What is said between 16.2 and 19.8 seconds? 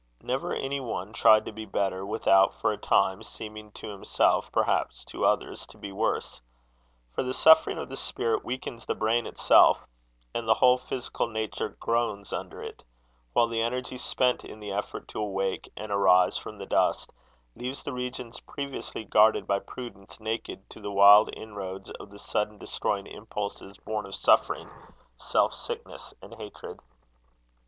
from the dust, leaves the regions previously guarded by